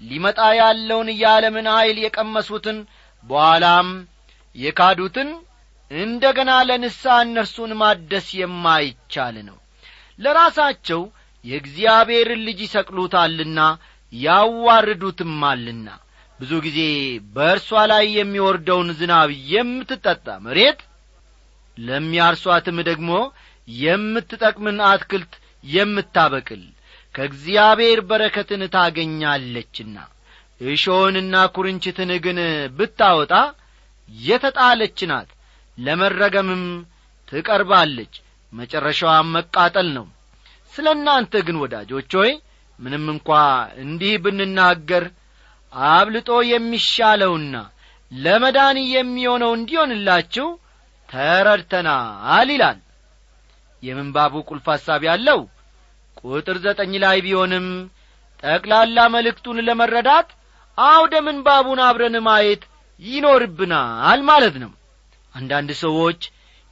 ሊመጣ 0.00 0.40
ያለውን 0.58 1.08
የዓለምን 1.14 1.68
ኀይል 1.74 1.96
የቀመሱትን 2.02 2.78
በኋላም 3.24 3.88
የካዱትን 4.56 5.30
እንደ 5.90 6.24
ገና 6.38 6.52
ለንስሐ 6.68 7.16
እነርሱን 7.24 7.72
ማደስ 7.80 8.26
የማይቻል 8.40 9.36
ነው 9.48 9.56
ለራሳቸው 10.18 11.00
የእግዚአብሔርን 11.44 12.40
ልጅ 12.46 12.58
ይሰቅሉታልና 12.64 13.60
ያዋርዱትማልና። 14.12 15.88
ብዙ 16.40 16.52
ጊዜ 16.64 16.80
በእርሷ 17.34 17.70
ላይ 17.92 18.04
የሚወርደውን 18.16 18.88
ዝናብ 18.98 19.30
የምትጠጣ 19.52 20.26
መሬት 20.44 20.80
ለሚያርሷትም 21.78 22.78
ደግሞ 22.88 23.10
የምትጠቅምን 23.68 24.78
አትክልት 24.88 25.32
የምታበቅል 25.64 26.62
ከእግዚአብሔር 27.14 28.00
በረከትን 28.08 28.62
ታገኛለችና። 28.74 29.96
እሾህንና 30.60 31.34
ኵርንችትን 31.54 32.10
ግን 32.24 32.38
ብታወጣ 32.78 33.32
የተጣለች 34.08 34.98
ናት 35.10 35.28
ለመረገምም 35.78 36.64
ትቀርባለች 37.28 38.14
መጨረሻዋም 38.52 39.28
መቃጠል 39.36 39.88
ነው። 39.96 40.06
ስለ 40.74 40.86
እናንተ 40.96 41.32
ግን 41.46 41.56
ወዳጆች 41.62 42.10
ሆይ 42.18 42.30
ምንም 42.78 43.04
እንኳ 43.12 43.28
እንዲህ 43.82 44.14
ብንናገር 44.24 45.04
አብልጦ 45.92 46.30
የሚሻለውና 46.50 47.54
ለመዳን 48.12 48.76
የሚሆነው 48.92 49.52
እንዲሆንላችሁ 49.56 50.46
ተረድተናል 51.08 52.48
ይላል። 52.54 52.78
የምንባቡ 53.82 54.34
ቁልፍ 54.48 54.66
ሐሳብ 54.74 55.02
ያለው 55.08 55.40
ቁጥር 56.22 56.56
ዘጠኝ 56.64 56.92
ላይ 57.04 57.18
ቢሆንም 57.26 57.66
ጠቅላላ 58.42 58.98
መልእክቱን 59.14 59.58
ለመረዳት 59.68 60.28
አውደ 60.78 61.14
ምንባቡን 61.26 61.80
አብረን 61.86 62.16
ማየት 62.26 62.62
ይኖርብናል 63.02 64.20
ማለት 64.30 64.56
ነው። 64.62 64.72
አንዳንድ 65.34 65.70
ሰዎች 65.82 66.20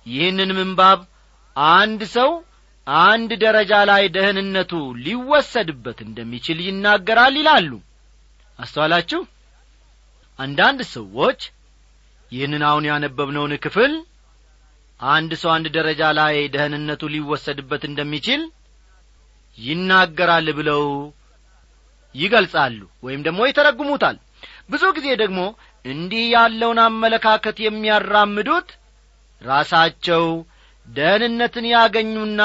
ይህንን 0.06 0.50
ምንባብ 0.59 1.00
አንድ 1.56 2.02
ሰው 2.14 2.30
አንድ 2.86 3.30
ደረጃ 3.42 3.72
ላይ 3.90 4.02
ደህንነቱ 4.16 4.72
ሊወሰድበት 5.06 5.98
እንደሚችል 6.06 6.58
ይናገራል 6.66 7.34
ይላሉ። 7.40 7.70
አስተዋላችሁ? 8.58 9.20
አንዳንድ 10.38 10.80
ሰዎች 10.94 11.40
ይህንን 12.32 12.62
አሁን 12.68 12.84
ያነበብነውን 12.90 13.52
ክፍል 13.64 13.92
አንድ 15.00 15.32
ሰው 15.40 15.50
አንድ 15.54 15.66
ደረጃ 15.76 16.02
ላይ 16.18 16.36
ደህንነቱ 16.54 17.02
ሊወሰድበት 17.14 17.82
እንደሚችል 17.88 18.42
ይናገራል 19.58 20.46
ብለው 20.58 20.84
ይገልጻሉ 22.14 22.80
ወይም 23.02 23.20
ደግሞ 23.26 23.40
ይተረጉሙታል። 23.48 24.16
ብዙ 24.70 24.84
ጊዜ 24.96 25.08
ደግሞ 25.22 25.40
እንዲህ 25.84 26.25
ያለውን 26.34 26.78
አመለካከት 26.84 27.56
የሚያራምዱት 27.64 28.68
ራሳቸው 29.42 30.25
ደህንነትን 30.88 31.66
ያገኙና 31.72 32.40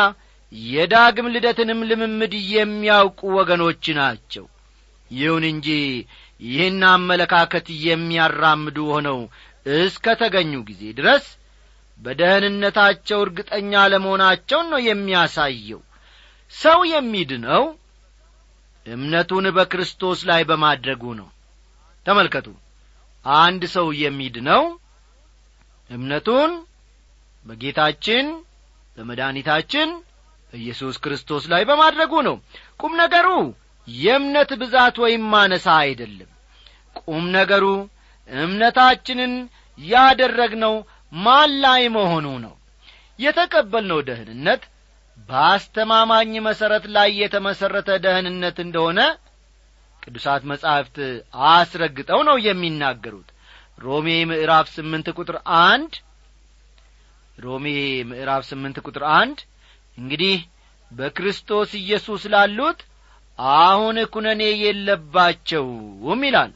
የዳግም 0.52 1.28
ልደትንም 1.34 1.82
ልምምድ 1.90 2.34
የሚያውቁ 2.54 3.20
ወገኖች 3.38 3.86
ናቸው። 4.00 4.46
ይሁን 5.12 5.44
እንጂ 5.52 5.68
ይህን 6.42 6.82
አመለካከት 6.92 7.68
የሚያራምዱ 7.86 8.78
ሆነው 8.92 9.20
እስከ 9.78 10.14
ተገኙ 10.22 10.54
ጊዜ 10.70 10.84
ድረስ 11.00 11.26
በደህንነታቸው 12.00 13.20
እርግጠኛ 13.26 13.82
ለመሆናቸውን 13.92 14.68
ነው 14.74 14.80
የሚያሳየው። 14.86 15.82
ሰው 16.54 16.80
የሚድነው 16.94 17.64
እምነቱን 18.86 19.46
በክርስቶስ 19.58 20.20
ላይ 20.30 20.42
በማድረጉ 20.50 21.04
ነው። 21.20 21.28
ተመልከቱ። 22.06 22.48
አንድ 23.26 23.64
ሰው 23.76 23.88
የሚድነው 24.02 24.64
እምነቱን 25.90 26.52
በጌታችን 27.46 28.26
በመድኃኒታችን 28.98 29.90
በኢየሱስ 30.54 30.96
ክርስቶስ 31.04 31.44
ላይ 31.52 31.64
በማድረጉ 31.70 32.14
ነው። 32.28 32.36
ቁም 32.80 32.94
ነገሩ 33.02 33.28
የእምነት 33.88 34.52
ብዛት 34.62 34.96
ወይም 35.04 35.24
ማነሳ 35.34 35.68
አይደለም። 35.84 36.30
ቁም 37.02 37.24
ነገሩ 37.38 37.66
እምነታችንን 38.30 39.34
ያደረግነው 39.80 40.76
ማን 41.18 41.52
ላይ 41.64 41.84
መሆኑ 41.96 42.28
ነው። 42.46 42.54
የተቀበልነው 43.20 44.00
ደህንነት 44.08 44.62
በአስተማማኝ 45.30 46.32
መሠረት 46.46 46.86
ላይ 46.96 47.10
የተመሠረተ 47.22 47.90
ደህንነት 48.06 48.58
እንደሆነ 48.66 49.00
ቅዱሳት 50.04 50.44
መጻሕፍት 50.52 50.96
አስረግጠው 51.50 52.22
ነው 52.30 52.38
የሚናገሩት። 52.46 53.28
ሮሜ 53.82 54.08
ምዕራፍ 54.30 54.68
ስምንት 54.76 55.08
ቁጥር 55.18 55.38
አንድ 55.66 55.94
ሮሜ 57.42 57.66
ምዕራፍ 58.10 58.44
ስምንት 58.50 58.78
ቁጥር 58.86 59.04
አንድ 59.14 59.38
እንግዲህ 59.98 60.38
በክርስቶስ 60.92 61.72
ኢየሱስ 61.80 62.24
ላሉት 62.34 62.80
አሁን 63.60 63.98
ኩነኔ 64.14 64.42
የለባቸውም 64.64 66.22
ይላል። 66.28 66.52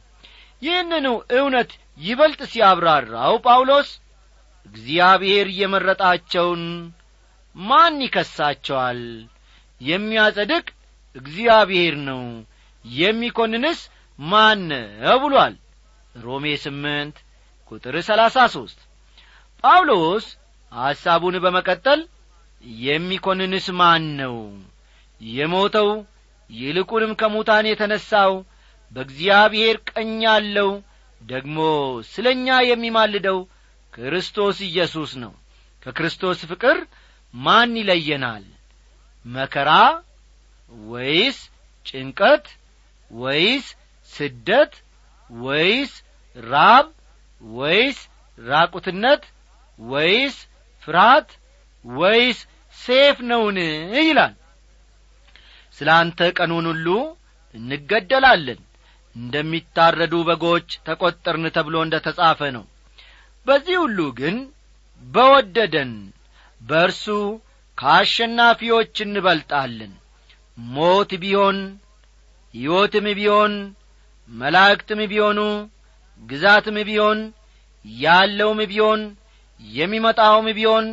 ይህንኑ 0.62 1.08
እውነት 1.38 1.71
ይበልጥ 2.02 2.41
ሲያብራራው 2.52 3.36
ጳውሎስ 3.45 3.89
እግዚአብሔር 4.65 5.48
የመረጣቸውን 5.60 6.63
ማን 7.56 7.98
ይከሳቸዋል? 8.06 9.02
የሚያጸድቅ 9.82 10.65
እግዚአብሔር 11.15 11.95
ነው። 12.08 12.24
የሚኰንንስ 12.86 13.80
ማን 14.19 14.60
ነው 14.71 15.19
ብሏል። 15.24 15.54
ሮሜ 16.15 16.45
ስምንት 16.63 17.15
ቁጥር 17.71 17.95
ሰላሳ 18.08 18.38
ሦስት 18.54 18.80
ጳውሎስ 19.63 20.26
ሐሳቡን 20.75 21.35
በመቀጠል 21.43 22.01
የሚኰንንስ 22.83 23.67
ማን 23.79 24.05
ነው 24.21 24.35
የሞተው 25.21 25.89
ይልቁንም 26.49 27.11
ከሙታን 27.19 27.65
የተነሣው 27.69 28.33
በእግዚአብሔር 28.91 29.75
ቀኝ 29.91 30.11
ያለው 30.27 30.69
ደግሞ 31.21 31.57
ስለ 32.11 32.25
እኛ 32.35 32.57
የሚማልደው 32.67 33.39
ክርስቶስ 33.93 34.57
ኢየሱስ 34.67 35.11
ነው። 35.23 35.33
ከክርስቶስ 35.83 36.39
ፍቅር 36.51 36.77
ማን 37.33 37.71
ይለየናል? 37.79 38.43
መከራ 39.25 39.69
ወይስ 40.89 41.38
ጭንቀት 41.85 42.45
ወይስ 43.11 43.65
ስደት 44.13 44.73
ወይስ 45.29 45.91
ራብ 46.38 46.88
ወይስ 47.41 47.99
ራቁትነት 48.38 49.23
ወይስ 49.79 50.35
ፍርሃት 50.88 51.30
ወይስ 51.86 52.39
ሴፍ 52.78 53.17
ነውን? 53.30 53.58
ይላል። 54.00 54.34
ስለ 55.78 55.89
አንተ 56.00 56.19
ቀኑን 56.38 56.65
ሁሉ 56.71 56.88
እንገደላለን። 57.56 58.60
እንደሚታረዱ 59.15 60.13
በጎች 60.28 60.69
ተቈጠርን 60.88 61.45
ተብሎ 61.56 61.76
እንደ 61.86 61.95
ተጻፈ 62.06 62.39
ነው። 62.56 62.63
በዚህ 63.45 63.78
ሁሉ 63.84 64.00
ግን 64.19 64.38
በወደደን 65.04 65.91
በእርሱ 66.62 67.06
ከአሸናፊዎች 67.78 68.95
እንበልጣለን። 69.06 69.93
ሞት 70.58 71.12
ቢሆን 71.24 71.58
ሕይወትም 72.54 73.08
ቢሆን 73.17 73.54
መላእክትም 74.32 75.00
ቢሆኑ 75.12 75.39
ግዛትም 76.21 76.78
ቢሆን 76.88 77.19
ያለውም 77.86 78.60
ቢሆን 78.71 79.02
የሚመጣውም 79.60 80.48
ቢሆን 80.58 80.86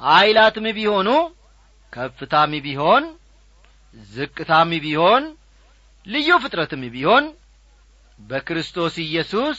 ኀይላትም 0.00 0.66
ቢሆኑ 0.78 1.08
ከፍታም 1.92 2.52
ቢሆን 2.66 3.04
ዝቅታም 4.10 4.70
ቢሆን 4.84 5.22
ልዩ 6.06 6.30
ፍጥረትም 6.42 6.82
ቢሆን 6.94 7.24
በክርስቶስ 8.20 8.94
ኢየሱስ 9.04 9.58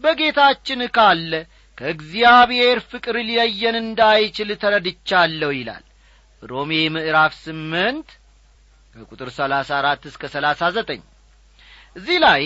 በጌታችን 0.00 0.80
ካለ 0.96 1.32
ከእግዚአብሔር 1.78 2.78
ፍቅር 2.90 3.16
ሊለየን 3.20 3.76
እንዳይችል 3.80 4.50
ተረድቻለሁ 4.62 5.50
ይላል። 5.58 5.84
ሮሜ 6.42 6.72
ምዕራፍ 6.94 7.32
ስምንት 7.44 8.08
ከቁጥር 8.94 9.28
ሰላሳ 9.38 9.70
አራት 9.78 10.02
እስከ 10.10 10.22
ሰላሳ 10.34 10.70
ዘጠኝ 10.76 11.00
እዚህ 11.96 12.18
ላይ 12.24 12.42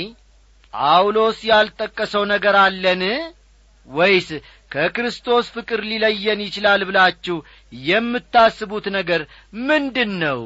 ጳውሎስ 0.74 1.38
ያልጠቀሰው 1.50 2.22
ነገር 2.32 2.56
አለን 2.62 3.02
ወይስ 3.88 4.28
ከክርስቶስ 4.74 5.46
ፍቅር 5.54 5.80
ሊለየን 5.88 6.40
ይችላል 6.46 6.82
ብላችሁ 6.88 7.36
የምታስቡት 7.86 8.86
ነገር 8.96 9.22
ምንድን 9.62 10.12
ነው 10.22 10.40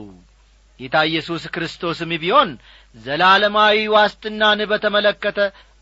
ጌታ 0.80 0.96
ኢየሱስ 1.08 1.44
ክርስቶስም 1.54 2.10
ቢሆን 2.22 2.50
ዘላለማዊ 2.96 3.78
ዋስትናን 3.94 4.60
በተመለከተ 4.70 5.38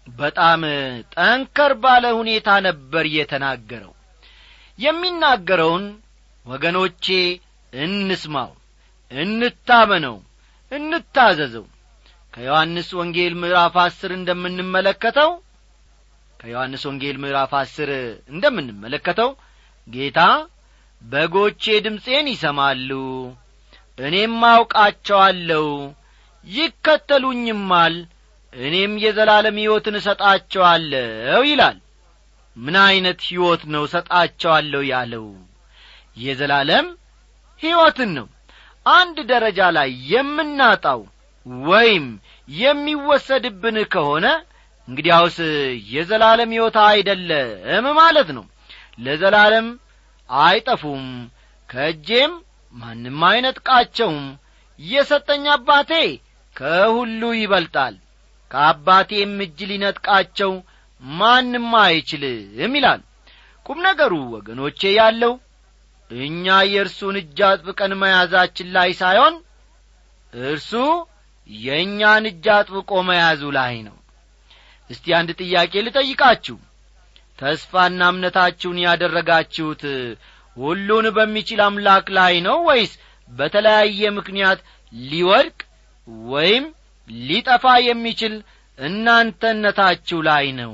በጣም 0.06 0.60
ጠንከር 1.14 1.72
ባለ 1.82 2.04
ሁኔታ 2.18 2.48
ነበር 2.66 3.04
የተናገረው። 3.14 3.92
የሚናገረውን 4.78 5.84
ወገኖቼ 6.46 7.06
እንስማው 7.72 8.50
እንታመነው 9.10 10.16
እንታዘዘው። 10.72 11.66
ከዮሐንስ 12.34 12.88
ወንጌል 12.98 13.34
ምዕራፍ 13.42 13.76
አስር 13.84 14.10
እንደምንመለከተው 14.16 15.30
ከዮሐንስ 16.46 16.82
ወንጌል 16.88 17.16
ምዕራፍ 17.22 17.52
አስር 17.60 17.90
እንደምንመለከተው 18.32 19.30
ጌታ 19.88 20.20
በጎቼ 21.02 21.64
ድምፄን 21.86 22.26
ይሰማሉ 22.32 22.90
እኔም 23.98 24.36
አውቃቸዋለሁ 24.50 25.64
ይከተሉኝማል 26.46 27.96
እኔም 28.52 28.92
የዘላለም 29.04 29.58
ሕይወትን 29.62 29.98
እሰጣቸዋለሁ 30.00 31.40
ይላል። 31.50 31.78
ምን 32.56 32.76
ዐይነት 32.84 33.20
ሕይወት 33.28 33.64
ነው 33.72 33.82
እሰጣቸዋለሁ 33.88 34.82
ያለው? 34.92 35.26
የዘላለም 36.16 36.86
ሕይወትን 37.62 38.12
ነው። 38.18 38.28
አንድ 38.86 39.16
ደረጃ 39.32 39.60
ላይ 39.76 39.90
የምናጣው 40.12 41.00
ወይም 41.66 42.06
የሚወሰድብን 42.48 43.78
ከሆነ 43.92 44.26
እንግዲያውስ 44.88 45.38
የዘላለም 45.92 46.50
ሕይወት 46.54 46.76
አይደለም 46.86 47.86
ማለት 47.98 48.28
ነው። 48.36 48.44
ለዘላለም 48.98 49.66
አይጠፉም 50.30 51.06
ከእጄም 51.68 52.32
ማንም 52.74 53.20
አይነጥቃቸውም። 53.28 54.24
የሰጠኝ 54.78 55.44
አባቴ 55.52 55.92
ከሁሉ 56.56 57.22
ይበልጣል 57.38 57.94
ከአባቴም 58.50 59.32
እጅ 59.44 59.58
ሊነጥቃቸው 59.70 60.52
ማንም 61.02 61.68
አይችልም 61.80 62.74
ይላል። 62.78 63.00
ቁም 63.66 63.78
ነገሩ 63.86 64.14
ወገኖቼ 64.34 64.80
ያለው 64.98 65.32
እኛ 66.10 66.44
የእርሱን 66.68 67.16
እጅ 67.20 67.38
አጥብቀን 67.48 67.92
መያዛችን 68.02 68.68
ላይ 68.76 68.90
ሳይሆን 69.00 69.34
እርሱ 70.32 70.72
የእኛን 71.50 72.24
እጅ 72.30 72.46
አጥብቆ 72.54 72.90
መያዙ 73.08 73.42
ላይ 73.56 73.74
ነው 73.86 73.96
እስቲ 74.90 75.06
አንድ 75.18 75.30
ጥያቄ 75.40 75.72
ልጠይቃችሁ። 75.86 76.56
ተስፋና 77.38 78.02
እምነታችሁን 78.12 78.78
ያደረጋችሁት 78.84 79.82
ሁሉን 80.56 81.06
በሚችል 81.16 81.60
አምላክ 81.64 82.06
ላይ 82.18 82.34
ነው 82.46 82.58
ወይስ 82.68 82.92
በተለያየ 83.30 84.10
ምክንያት 84.18 84.60
ሊወድቅ 84.92 85.58
ወይም 86.28 86.64
ሊጠፋ 87.26 87.64
የሚችል 87.88 88.34
እናንተነታችሁ 88.78 90.18
ላይ 90.28 90.46
ነው? 90.60 90.72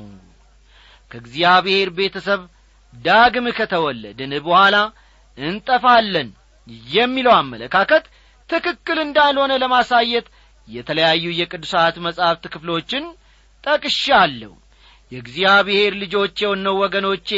ከእግዚአብሔር 1.10 1.88
ቤተሰብ 1.98 2.40
ዳግም 2.94 3.46
ከተወለድን 3.58 4.32
በኋላ 4.46 4.76
እንጠፋለን 5.38 6.28
የሚለው 6.90 7.34
አመለካከት 7.40 8.04
ትክክል 8.50 8.98
እንዳልሆነ 9.04 9.52
ለማሳየት 9.62 10.26
የተለያዩ 10.68 11.24
የቅዱሳት 11.38 11.96
መጻሕፍት 12.06 12.44
ክፍሎችን 12.54 13.04
ጠቅሻለሁ። 13.64 14.52
የእግዚአብሔር 15.12 15.92
ልጆች 16.02 16.34
የሆነው 16.42 16.76
ወገኖቼ 16.82 17.28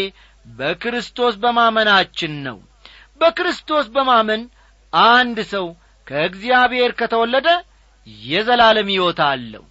በክርስቶስ 0.47 1.35
በማመናችን 1.43 2.35
ነው። 2.47 2.59
በክርስቶስ 3.21 3.87
በማመን 3.95 4.43
አንድ 4.93 5.39
ሰው 5.53 5.67
ከእግዚአብሔር 6.07 6.91
ከተወለደ 6.99 7.49
የዘላለም 8.27 8.89
ሕይወት 8.93 9.21
አለው። 9.27 9.65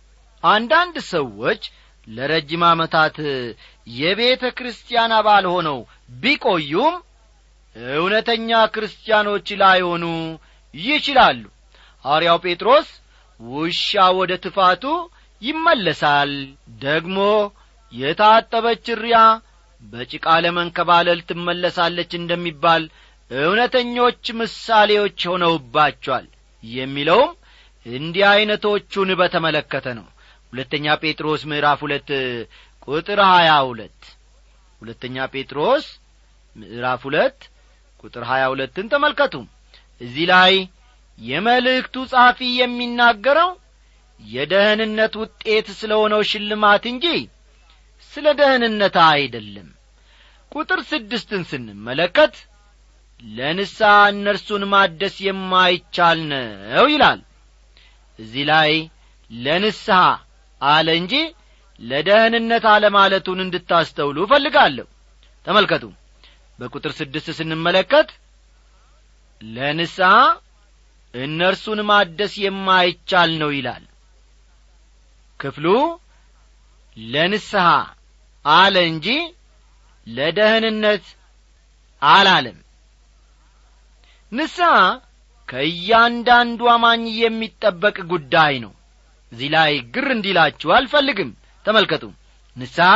አንዳንድ 0.44 0.96
ሰዎች 1.12 1.62
ለረጅም 2.08 2.64
ዓመታት 2.70 3.18
የቤተ 3.94 4.44
ክርስቲያን 4.58 5.12
አባል 5.18 5.46
ሆነው 5.54 5.78
ቢቆዩም 6.22 6.96
እውነተኛ 7.96 8.50
ክርስቲያኖች 8.74 9.48
ላይሆኑ 9.62 10.04
ይችላሉ። 10.74 11.44
ሐዋርያው 12.06 12.38
ጴጥሮስ 12.46 12.90
ውሻ 13.40 13.88
ወደ 14.20 14.34
ትፋቱ 14.44 14.84
ይመለሳል። 15.44 16.32
ደግሞ 16.84 17.18
የታጠበች 17.94 18.86
ሪያ 19.02 19.18
በጭቃ 19.84 20.26
ለመንከባለል 20.44 21.20
ትመለሳለች 21.30 22.12
እንደሚባል 22.20 22.84
እውነተኞች 23.32 24.26
ምሳሌዎች 24.40 25.20
ሆነውባቸዋል 25.32 26.26
የሚለውም 26.64 27.32
እንዲህ 27.86 28.26
ዐይነቶቹን 28.30 29.10
በተመለከተ 29.22 29.88
ነው። 30.00 30.08
ሁለተኛ 30.54 30.96
ጴጥሮስ 31.02 31.42
ምዕራፍ 31.52 31.80
ሁለት 31.86 32.10
ቁጥር 32.88 33.20
ሀያ 33.30 33.52
ሁለት። 33.70 34.02
ሁለተኛ 34.82 35.26
ጴጥሮስ 35.34 35.86
ምዕራፍ 36.56 37.02
ሁለት 37.08 37.40
ቁጥር 38.04 38.24
ሀያ 38.32 38.44
ሁለትን 38.54 38.88
ተመልከቱ። 38.94 39.36
እዚህ 40.02 40.26
ላይ 40.32 40.54
የመልእክቱ 41.20 41.96
ጻፊ 42.12 42.40
የሚናገረው 42.60 43.50
የደህንነት 44.24 45.14
ውጤት 45.22 45.68
ስለ 45.80 45.92
ሆነው 46.02 46.22
ሽልማት 46.32 46.84
እንጂ 46.92 47.06
ስለ 48.14 48.26
ደህንነት 48.40 48.96
አይደለም። 49.08 49.70
ቁጥር 50.52 50.80
ስድስትን 50.92 51.44
ስንመለከት 51.52 52.36
ለንስሐ 53.24 53.92
እነርሱን 54.14 54.64
ማደስ 54.74 55.16
የማይቻል 55.28 56.20
ነው 56.32 56.86
ይላል። 56.94 57.20
እዚህ 58.20 58.44
ላይ 58.52 58.72
ለንስሐ 59.32 60.00
አለ 60.62 60.88
እንጂ 61.00 61.14
ለደህንነት 61.82 62.66
አለማለቱን 62.74 63.40
እንድታስተውሉ 63.46 64.18
እፈልጋለሁ። 64.26 64.88
ተመልከቱ። 65.46 65.84
በቁጥር 66.60 66.92
ስድስት 67.00 67.28
ስንመለከት 67.38 68.10
ለንስሐ 69.42 70.12
እነርሱን 71.14 71.80
ማደስ 71.90 72.34
የማይቻል 72.44 73.32
ነው 73.42 73.50
ይላል 73.58 73.84
ክፍሉ 75.44 75.68
ለንስሐ 76.98 77.68
አለ 78.46 78.76
እንጂ 78.92 79.08
ለደህንነት 80.08 81.06
አላለም። 82.02 82.58
ንስሐ 84.32 84.72
ከእያንዳንዱ 85.50 86.62
አማኝ 86.74 87.04
የሚጠበቅ 87.22 87.98
ጉዳይ 88.12 88.54
ነው። 88.64 88.74
እዚህ 89.32 89.50
ላይ 89.56 89.74
ግር 89.96 90.08
እንዲላችሁ 90.16 90.70
አልፈልግም። 90.78 91.30
ተመልከቱ። 91.66 92.04
ንስሐ 92.56 92.90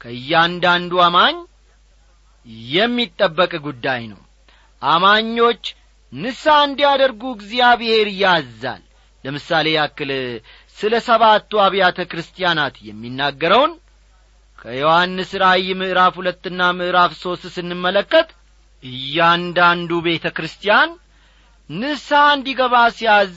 ከእያንዳንዱ 0.00 0.92
አማኝ 1.06 1.36
የሚጠበቅ 2.72 3.52
ጉዳይ 3.66 4.02
ነው። 4.12 4.20
አማኞች 4.82 5.64
ንስሐ 6.12 6.56
እንዲያደርጉ 6.66 7.22
እግዚአብሔር 7.36 8.08
ያዛል። 8.20 8.82
ለምሳሌ 9.24 9.66
ያክል 9.76 10.10
ስለ 10.78 10.94
ሰባቱ 11.06 11.50
አብያተ 11.64 12.00
ክርስቲያናት 12.10 12.74
የሚናገረውን 12.88 13.72
ከዮሐንስ 14.58 15.30
ራእይ 15.42 15.68
ምዕራፍ 15.80 16.14
ሁለትና 16.20 16.60
ምዕራፍ 16.78 17.12
ሦስት 17.22 17.44
ስንመለከት 17.56 18.28
እያንዳንዱ 18.82 19.90
ቤተ 20.06 20.26
ክርስቲያን 20.36 20.90
ንስሐ 21.70 22.22
እንዲገባ 22.36 22.74
ሲያዝ 22.96 23.32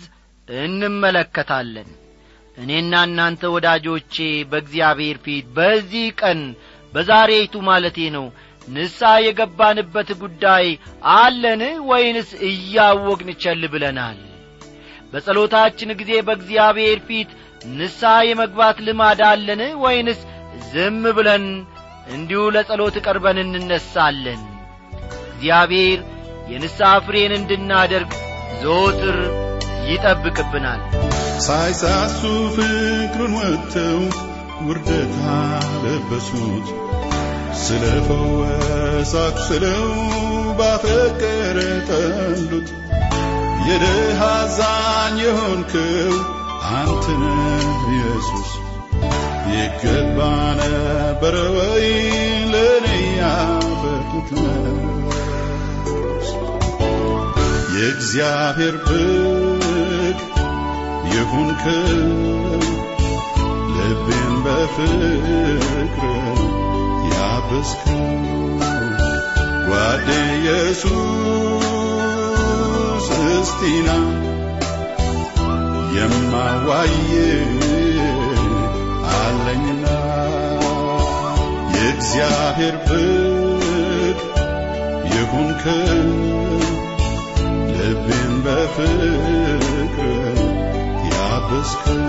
እንመለከታለን። 0.48 1.90
እኔና 2.58 2.94
እናንተ 3.08 3.44
ወዳጆቼ 3.54 4.16
በእግዚአብሔር 4.52 5.18
ፊት 5.26 5.46
በዚህ 5.58 6.08
ቀን 6.22 6.40
በዛሬይቱ 6.94 7.56
ማለቴ 7.70 7.98
ነው 8.16 8.26
ንስሐ 8.68 9.12
የገባንበት 9.26 10.10
ጉዳይ 10.24 10.68
አለን 11.16 11.62
ወይንስ 11.90 12.30
እያወቅን 12.50 13.30
ቸል 13.44 13.64
ብለናል 13.74 14.20
በጸሎታችን 15.14 15.90
ጊዜ 16.00 16.12
በእግዚአብሔር 16.28 17.00
ፊት 17.08 17.30
ንስሐ 17.78 18.14
የመግባት 18.28 18.78
ልማድ 18.86 19.20
አለን 19.30 19.62
ወይንስ 19.84 20.20
ዝም 20.70 21.02
ብለን 21.18 21.46
እንዲሁ 22.12 22.42
ለጸሎት 22.56 22.96
ቀርበን 23.06 23.38
እንነሳለን? 23.44 24.42
እግዚአብሔር 25.32 26.00
የንስሐ 26.52 26.92
ፍሬን 27.06 27.34
እንድናደርግ 27.38 28.12
ዘወትር 28.62 29.18
ይጠብቅብናል። 29.92 30.82
ሳይሳሱ 31.46 32.22
ፍቅሩን 32.56 33.34
ወጥተው 33.40 34.00
ውርደት 34.68 35.14
አለበሱት። 35.36 36.68
ስለ 37.62 37.84
ፈወሳት 38.08 39.38
ስለው 39.48 39.88
ባፈቀረ 40.60 41.58
የድሃ 43.72 44.22
አዛኝ 44.38 45.18
የሆንክው 45.22 46.14
አንተነ 46.72 47.24
ኢየሱስ። 47.92 48.50
ይገባ 49.52 50.18
ነበረ 50.60 51.36
ወይ 51.56 51.86
ለእኔ 52.52 52.88
ያበቁት 53.20 54.30
የእግዚአብሔር 57.76 58.76
በግ 58.86 60.20
የሆንክው 61.14 61.88
ልቤን 63.76 64.34
በፍቅር 64.46 66.40
ያበስከው። 67.12 68.04
ጓዴ 69.68 70.08
ኢየሱስ 70.36 71.81
እስቲና 73.42 73.90
የማዋይ 75.96 76.94
አለኝና 79.16 79.86
የእግዚአብሔር 81.76 82.76
ፍቅር 82.88 84.18
ይሁንክ 85.12 85.64
ልቤን 87.72 88.34
በፍቅር 88.46 90.38
ያበስከው 91.12 92.04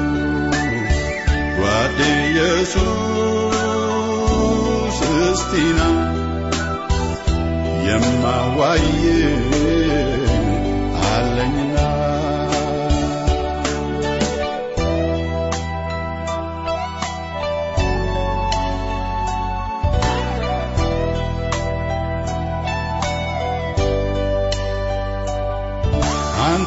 ጓዴ 1.58 1.98
ኢየሱስ 2.24 2.78
እስቲና 5.24 5.80
የማዋይ 7.86 8.86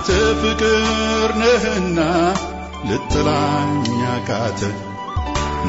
አንተ 0.08 0.16
ፍቅር 0.42 0.82
ነህና 1.40 2.00
ልጥላኝ 2.90 3.86
አቃተ 4.08 4.60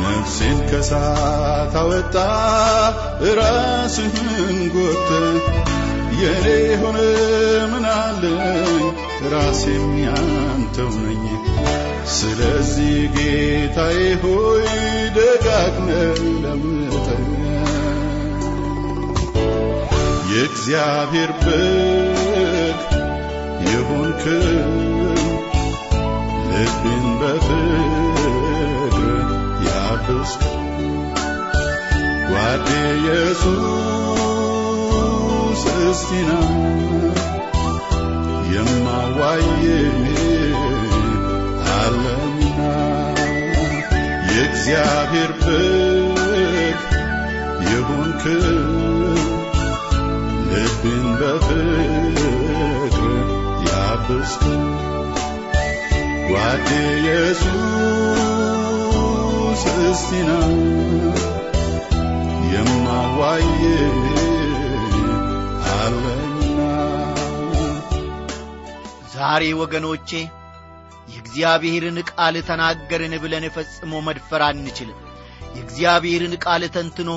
ነፍሴን 0.00 0.58
ከሳት 0.66 1.74
አወጣ 1.74 2.16
ራስህን 3.38 4.58
ጎተ 4.74 5.08
የኔ 6.20 6.46
ሆነ 6.82 6.98
ምናለኝ 7.72 8.84
ራሴም 9.32 9.86
ያንተው 10.04 10.92
ነኝ። 10.98 11.24
ስለዚህ 12.16 12.98
ጌታዬ 13.16 14.02
ሆይ 14.24 14.68
ደጋግመ 15.16 15.88
ለምጠኝ። 16.44 17.32
የእግዚአብሔር 20.30 21.32
በግ 21.40 22.78
የሆንክ 23.76 24.22
ልቤን 26.50 27.06
በፍቅር 27.20 28.94
ያብስክ 29.66 30.42
ጓዴ 32.30 32.68
ኢየሱስ 32.92 33.52
እስቲና 35.82 36.30
የማዋይ 38.52 39.44
አለኝና 41.74 42.60
የእግዚአብሔር 44.28 45.32
በግ 45.42 46.80
የሆንክ 47.68 48.24
ልቤን 50.50 51.06
በፍቅር 51.20 52.45
ያብስክ 54.08 54.42
ጓዴ 56.28 56.68
ኢየሱስ 56.96 57.52
እስቲና 59.84 60.30
የማዋይ 62.52 63.44
አለኝና 65.72 66.60
ዛሬ 69.14 69.42
ወገኖቼ 69.60 70.10
የእግዚአብሔርን 71.08 71.98
ቃል 72.10 72.36
ተናገርን 72.48 73.14
ብለን 73.22 73.46
ፈጽሞ 73.56 74.02
መድፈር 74.08 74.44
አንችልም 74.46 75.00
የእግዚአብሔርን 75.56 76.36
ቃል 76.44 76.64
ተንትኖ 76.76 77.10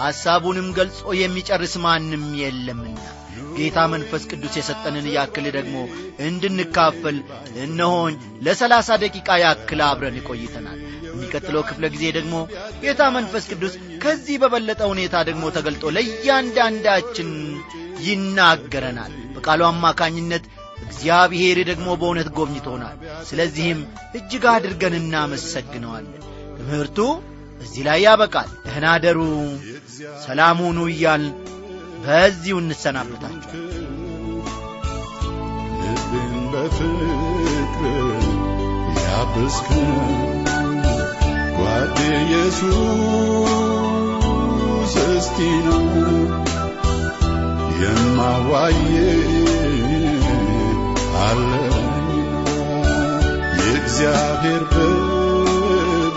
ሐሳቡንም 0.00 0.68
ገልጾ 0.78 1.00
የሚጨርስ 1.20 1.76
ማንም 1.84 2.26
የለምና 2.40 2.98
ጌታ 3.56 3.78
መንፈስ 3.92 4.22
ቅዱስ 4.30 4.54
የሰጠንን 4.58 5.06
ያክል 5.14 5.46
ደግሞ 5.56 5.76
እንድንካፈል 6.26 7.16
እነሆኝ 7.64 8.14
ለሰላሳ 8.46 8.98
ደቂቃ 9.02 9.28
ያክል 9.44 9.80
አብረን 9.86 10.18
ቆይተናል። 10.28 10.78
የሚቀጥለው 11.08 11.62
ክፍለ 11.68 11.84
ጊዜ 11.94 12.04
ደግሞ 12.16 12.34
ጌታ 12.82 13.02
መንፈስ 13.14 13.44
ቅዱስ 13.52 13.74
ከዚህ 14.02 14.36
በበለጠ 14.42 14.80
ሁኔታ 14.92 15.16
ደግሞ 15.28 15.44
ተገልጦ 15.56 15.84
ለእያንዳንዳችን 15.96 17.30
ይናገረናል። 18.06 19.14
በቃሉ 19.36 19.62
አማካኝነት 19.68 20.44
እግዚአብሔር 20.86 21.58
ደግሞ 21.70 21.88
በእውነት 22.00 22.28
ጎብኝቶናል። 22.36 22.96
ስለዚህም 23.28 23.80
እጅግ 24.18 24.44
አድርገን 24.52 24.94
እናመሰግነዋለን። 25.00 26.20
ትምህርቱ 26.58 26.98
እዚህ 27.60 27.82
ላይ 27.86 28.00
ያበቃል። 28.06 28.50
ደህና 28.66 28.86
ደሩ። 29.04 29.20
ሰላሙኑ 30.24 30.78
እያል 30.92 31.22
በዚሁ 32.04 32.56
እንሰናበታችኋል 32.62 33.62
ልቤን 35.80 36.34
በፍቅር 36.52 38.22
ያብስክ 39.00 39.68
ጓዴ 41.56 41.98
ኢየሱስ 42.20 43.52
እስቲና 45.08 45.68
የማዋይ 47.80 48.78
አለኝና 51.22 52.46
የእግዚአብሔር 53.58 54.62
በግ 54.72 56.16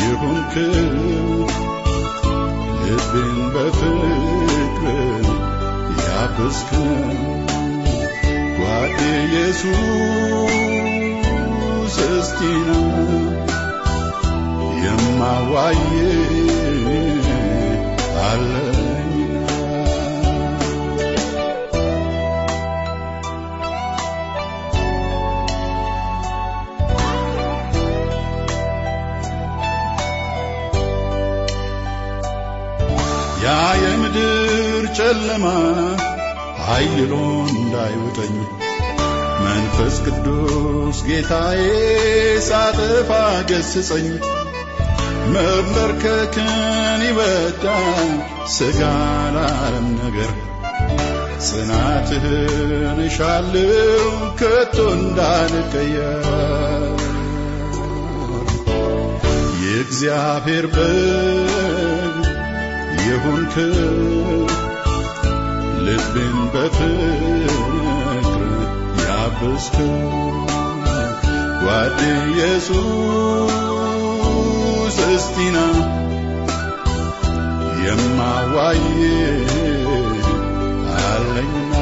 ይሁንክ 0.00 0.54
ልቤን 2.88 3.38
በፍቅር 3.54 5.24
ያብስክ 6.02 6.70
ጓዴ 8.58 8.96
ኢየሱስ 9.24 9.74
እስቲና 12.10 12.68
የማዋይ 14.82 15.80
አለኝና 18.22 18.87
ጨለማ 34.98 35.46
ኃይሎ 36.64 37.12
እንዳይውጠኝ 37.52 38.34
መንፈስ 39.42 39.96
ቅዱስ 40.06 40.98
ጌታዬ 41.08 41.60
ሳጠፋ 42.48 43.10
ገስጸኝ 43.50 44.08
መበርከክን 45.34 46.50
ይወዳል 47.06 48.10
ሥጋ 48.56 48.80
ላለም 49.36 49.88
ነገር 49.98 50.32
ጽናትህን 51.48 53.00
እሻለው 53.06 54.06
ከቶ 54.40 54.76
እንዳልቀየር። 54.96 56.26
የእግዚአብሔር 59.62 60.66
በግ 60.68 62.16
የሆንክ 63.08 63.54
ልቤን 65.88 66.38
በፍቅር 66.52 67.52
ያበስክ 69.02 69.76
ጓዴ 71.62 71.98
ኢየሱስ 72.24 72.76
እስቲና 75.08 75.58
የማዋይ 77.82 78.82
አለኝና 81.02 81.74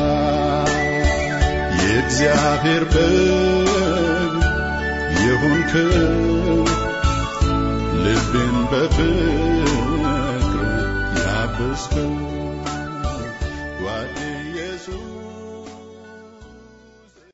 የእግዚአብሔር 1.80 2.84
በግ 2.94 4.36
የሆንክ 5.24 5.72
ልቤን 8.04 8.56
በፍቅር 8.72 9.70
ኢየሱስ 11.18 11.86